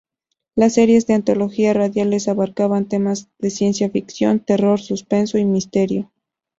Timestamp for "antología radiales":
1.13-2.27